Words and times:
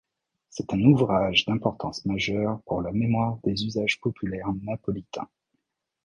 C'est 0.49 0.73
un 0.73 0.81
ouvrage 0.81 1.45
d'importance 1.45 2.05
majeure 2.07 2.59
pour 2.65 2.81
la 2.81 2.91
mémoire 2.91 3.37
des 3.43 3.63
usages 3.65 4.01
populaires 4.01 4.51
napolitains. 4.63 5.29